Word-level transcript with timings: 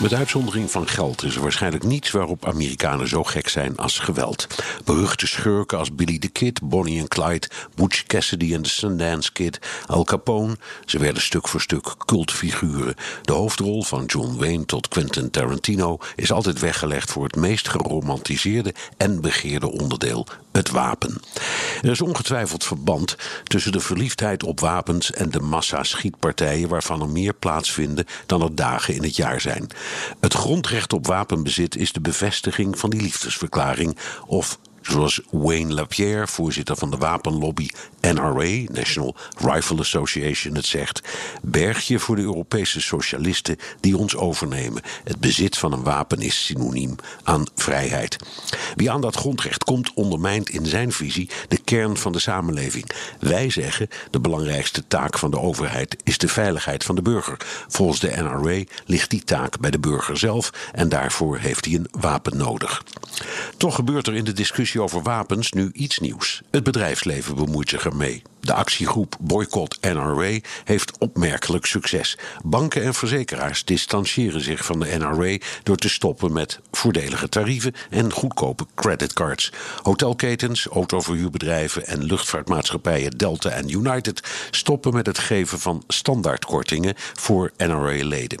Met 0.00 0.14
uitzondering 0.14 0.70
van 0.70 0.88
geld 0.88 1.22
is 1.22 1.36
er 1.36 1.42
waarschijnlijk 1.42 1.84
niets 1.84 2.10
waarop 2.10 2.46
Amerikanen 2.46 3.08
zo 3.08 3.24
gek 3.24 3.48
zijn 3.48 3.76
als 3.76 3.98
geweld. 3.98 4.46
Beruchte 4.84 5.26
schurken 5.26 5.78
als 5.78 5.94
Billy 5.94 6.18
the 6.18 6.28
Kid, 6.28 6.60
Bonnie 6.62 7.00
en 7.00 7.08
Clyde, 7.08 7.48
Butch 7.74 8.04
Cassidy 8.04 8.54
en 8.54 8.62
de 8.62 8.68
Sundance 8.68 9.32
Kid, 9.32 9.58
Al 9.86 10.04
Capone, 10.04 10.56
ze 10.84 10.98
werden 10.98 11.22
stuk 11.22 11.48
voor 11.48 11.60
stuk 11.60 11.94
cultfiguren. 12.04 12.94
De 13.22 13.32
hoofdrol 13.32 13.82
van 13.82 14.04
John 14.04 14.36
Wayne 14.36 14.64
tot 14.64 14.88
Quentin 14.88 15.30
Tarantino 15.30 15.98
is 16.16 16.32
altijd 16.32 16.60
weggelegd 16.60 17.10
voor 17.10 17.24
het 17.24 17.36
meest 17.36 17.68
geromantiseerde 17.68 18.74
en 18.96 19.20
begeerde 19.20 19.70
onderdeel, 19.70 20.26
het 20.52 20.70
wapen. 20.70 21.20
Er 21.82 21.90
is 21.90 22.00
ongetwijfeld 22.00 22.64
verband 22.64 23.16
tussen 23.44 23.72
de 23.72 23.80
verliefdheid 23.80 24.42
op 24.42 24.60
wapens 24.60 25.12
en 25.12 25.30
de 25.30 25.40
massa 25.40 25.82
schietpartijen 25.82 26.68
waarvan 26.68 27.00
er 27.00 27.08
meer 27.08 27.34
plaatsvinden 27.34 28.06
dan 28.26 28.42
er 28.42 28.54
dagen 28.54 28.94
in 28.94 29.02
het 29.02 29.16
jaar 29.16 29.40
zijn. 29.40 29.66
Het 30.20 30.34
grondrecht 30.34 30.92
op 30.92 31.06
wapenbezit 31.06 31.76
is 31.76 31.92
de 31.92 32.00
bevestiging 32.00 32.78
van 32.78 32.90
die 32.90 33.00
liefdesverklaring 33.00 33.96
of 34.26 34.58
Zoals 34.82 35.20
Wayne 35.30 35.74
Lapierre, 35.74 36.26
voorzitter 36.26 36.76
van 36.76 36.90
de 36.90 36.96
wapenlobby 36.96 37.68
NRA, 38.00 38.72
National 38.72 39.14
Rifle 39.38 39.78
Association, 39.78 40.54
het 40.54 40.64
zegt: 40.64 41.02
berg 41.42 41.86
je 41.86 41.98
voor 41.98 42.16
de 42.16 42.22
Europese 42.22 42.80
socialisten 42.80 43.56
die 43.80 43.96
ons 43.96 44.16
overnemen. 44.16 44.82
Het 45.04 45.20
bezit 45.20 45.58
van 45.58 45.72
een 45.72 45.82
wapen 45.82 46.20
is 46.20 46.44
synoniem 46.44 46.96
aan 47.22 47.46
vrijheid. 47.54 48.16
Wie 48.76 48.90
aan 48.90 49.00
dat 49.00 49.16
grondrecht 49.16 49.64
komt, 49.64 49.94
ondermijnt 49.94 50.48
in 50.48 50.66
zijn 50.66 50.92
visie 50.92 51.30
de 51.48 51.58
kern 51.58 51.96
van 51.96 52.12
de 52.12 52.18
samenleving. 52.18 52.90
Wij 53.18 53.50
zeggen: 53.50 53.88
de 54.10 54.20
belangrijkste 54.20 54.86
taak 54.86 55.18
van 55.18 55.30
de 55.30 55.40
overheid 55.40 55.96
is 56.04 56.18
de 56.18 56.28
veiligheid 56.28 56.84
van 56.84 56.94
de 56.94 57.02
burger. 57.02 57.36
Volgens 57.68 58.00
de 58.00 58.10
NRA 58.16 58.62
ligt 58.84 59.10
die 59.10 59.24
taak 59.24 59.58
bij 59.58 59.70
de 59.70 59.78
burger 59.78 60.18
zelf 60.18 60.50
en 60.72 60.88
daarvoor 60.88 61.38
heeft 61.38 61.64
hij 61.64 61.74
een 61.74 61.88
wapen 61.90 62.36
nodig. 62.36 62.82
Toch 63.60 63.74
gebeurt 63.74 64.06
er 64.06 64.14
in 64.14 64.24
de 64.24 64.32
discussie 64.32 64.82
over 64.82 65.02
wapens 65.02 65.52
nu 65.52 65.70
iets 65.72 65.98
nieuws. 65.98 66.42
Het 66.50 66.64
bedrijfsleven 66.64 67.34
bemoeit 67.34 67.68
zich 67.68 67.84
ermee. 67.84 68.22
De 68.40 68.52
actiegroep 68.52 69.16
Boycott 69.20 69.78
NRA 69.80 70.38
heeft 70.64 70.98
opmerkelijk 70.98 71.66
succes. 71.66 72.18
Banken 72.44 72.82
en 72.82 72.94
verzekeraars 72.94 73.64
distancieren 73.64 74.40
zich 74.40 74.64
van 74.64 74.80
de 74.80 74.96
NRA 74.98 75.36
door 75.62 75.76
te 75.76 75.88
stoppen 75.88 76.32
met 76.32 76.60
voordelige 76.70 77.28
tarieven 77.28 77.74
en 77.90 78.12
goedkope 78.12 78.66
creditcards. 78.74 79.52
Hotelketens, 79.82 80.66
autoverhuurbedrijven 80.66 81.86
en 81.86 82.04
luchtvaartmaatschappijen 82.04 83.10
Delta 83.10 83.50
en 83.50 83.68
United 83.68 84.20
stoppen 84.50 84.94
met 84.94 85.06
het 85.06 85.18
geven 85.18 85.58
van 85.58 85.84
standaardkortingen 85.88 86.94
voor 86.96 87.52
NRA-leden. 87.56 88.40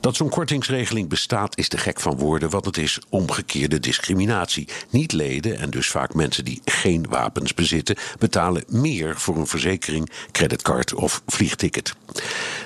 Dat 0.00 0.16
zo'n 0.16 0.28
kortingsregeling 0.28 1.08
bestaat 1.08 1.56
is 1.58 1.68
te 1.68 1.78
gek 1.78 2.00
van 2.00 2.16
woorden, 2.16 2.50
want 2.50 2.64
het 2.64 2.76
is 2.76 2.98
omgekeerde 3.08 3.80
discriminatie. 3.80 4.68
Niet 4.90 5.12
leden 5.12 5.58
en 5.58 5.70
dus 5.70 5.88
vaak 5.88 6.14
mensen 6.14 6.44
die 6.44 6.60
geen 6.64 7.06
wapens 7.08 7.54
bezitten, 7.54 7.96
betalen 8.18 8.64
meer 8.68 9.14
voor 9.28 9.36
een 9.36 9.46
verzekering, 9.46 10.10
creditcard 10.32 10.94
of 10.94 11.22
vliegticket. 11.26 11.94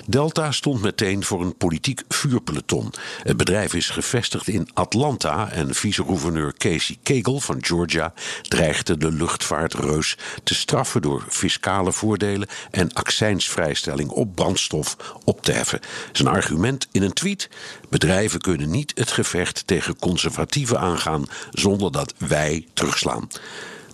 Delta 0.07 0.53
stond 0.53 0.83
meteen 0.83 1.25
voor 1.25 1.41
een 1.41 1.57
politiek 1.57 2.03
vuurpeloton. 2.09 2.93
Het 3.23 3.37
bedrijf 3.37 3.75
is 3.75 3.91
gevestigd 3.91 4.49
in 4.49 4.69
Atlanta 4.75 5.51
en 5.51 5.75
vice-gouverneur 5.75 6.55
Casey 6.57 6.97
Kegel 7.03 7.41
van 7.41 7.65
Georgia 7.65 8.13
dreigde 8.43 8.97
de 8.97 9.13
luchtvaartreus 9.13 10.17
te 10.45 10.55
straffen 10.55 11.03
door 11.03 11.25
fiscale 11.29 11.93
voordelen 11.93 12.49
en 12.71 12.93
accijnsvrijstelling 12.93 14.11
op 14.11 14.35
brandstof 14.35 14.97
op 15.25 15.43
te 15.43 15.53
heffen. 15.53 15.81
Zijn 16.13 16.29
argument 16.29 16.89
in 16.93 17.03
een 17.03 17.13
tweet: 17.13 17.49
bedrijven 17.89 18.41
kunnen 18.41 18.71
niet 18.71 18.93
het 18.95 19.11
gevecht 19.11 19.67
tegen 19.67 19.99
conservatieven 19.99 20.81
aangaan 20.81 21.25
zonder 21.51 21.93
dat 21.93 22.15
wij 22.19 22.67
terugslaan. 22.75 23.29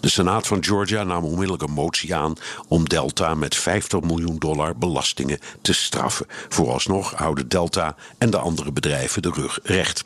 De 0.00 0.08
Senaat 0.08 0.46
van 0.46 0.64
Georgia 0.64 1.04
nam 1.04 1.24
onmiddellijk 1.24 1.62
een 1.62 1.72
motie 1.72 2.14
aan 2.14 2.34
om 2.68 2.88
Delta 2.88 3.34
met 3.34 3.56
50 3.56 4.00
miljoen 4.00 4.38
dollar 4.38 4.76
belastingen 4.76 5.38
te 5.62 5.72
straffen. 5.72 6.26
Vooralsnog 6.48 7.12
houden 7.14 7.48
Delta 7.48 7.96
en 8.18 8.30
de 8.30 8.38
andere 8.38 8.72
bedrijven 8.72 9.22
de 9.22 9.30
rug 9.34 9.58
recht. 9.62 10.04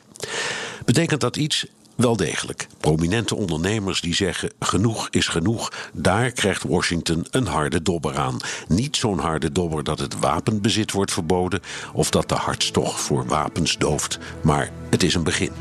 Betekent 0.85 1.21
dat 1.21 1.37
iets? 1.37 1.65
Wel 1.95 2.15
degelijk. 2.15 2.67
Prominente 2.79 3.35
ondernemers 3.35 4.01
die 4.01 4.15
zeggen 4.15 4.51
genoeg 4.59 5.07
is 5.09 5.27
genoeg, 5.27 5.71
daar 5.93 6.31
krijgt 6.31 6.63
Washington 6.63 7.25
een 7.31 7.47
harde 7.47 7.81
dobber 7.81 8.17
aan. 8.17 8.37
Niet 8.67 8.95
zo'n 8.95 9.19
harde 9.19 9.51
dobber 9.51 9.83
dat 9.83 9.99
het 9.99 10.19
wapenbezit 10.19 10.91
wordt 10.91 11.13
verboden 11.13 11.61
of 11.93 12.09
dat 12.09 12.29
de 12.29 12.35
hartstocht 12.35 13.01
voor 13.01 13.25
wapens 13.25 13.77
dooft, 13.77 14.19
maar 14.41 14.71
het 14.89 15.03
is 15.03 15.13
een 15.13 15.23
begin. 15.23 15.51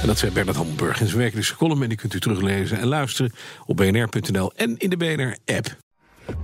En 0.00 0.06
dat 0.06 0.18
zei 0.18 0.32
Bernard 0.32 0.56
Hammelburg 0.56 1.00
in 1.00 1.06
zijn 1.06 1.18
wekelijkse 1.18 1.56
column. 1.56 1.82
En 1.82 1.88
die 1.88 1.98
kunt 1.98 2.14
u 2.14 2.20
teruglezen 2.20 2.78
en 2.78 2.86
luisteren 2.86 3.32
op 3.66 3.76
bnr.nl 3.76 4.52
en 4.56 4.76
in 4.76 4.90
de 4.90 4.96
BNR-app. 4.96 5.76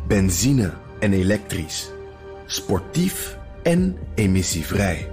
Benzine 0.08 0.72
en 1.00 1.12
elektrisch. 1.12 1.90
Sportief 2.46 3.38
en 3.62 3.98
emissievrij. 4.14 5.10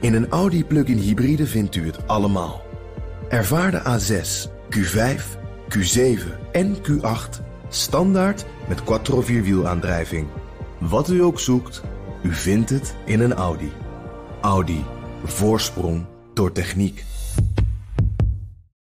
In 0.00 0.14
een 0.14 0.28
Audi 0.28 0.64
plug-in 0.64 0.98
hybride 0.98 1.46
vindt 1.46 1.76
u 1.76 1.86
het 1.86 2.08
allemaal. 2.08 2.62
Ervaar 3.28 3.70
de 3.70 3.80
A6, 3.80 4.50
Q5, 4.76 5.22
Q7 5.76 6.20
en 6.52 6.76
Q8 6.76 7.42
standaard 7.68 8.44
met 8.68 8.84
quattro 8.84 9.20
vierwielaandrijving. 9.20 10.26
Wat 10.78 11.10
u 11.10 11.22
ook 11.22 11.40
zoekt, 11.40 11.82
u 12.22 12.34
vindt 12.34 12.70
het 12.70 12.94
in 13.04 13.20
een 13.20 13.32
Audi. 13.32 13.72
Audi. 14.40 14.84
Voorsprong 15.24 16.06
door 16.34 16.52
techniek. 16.52 17.04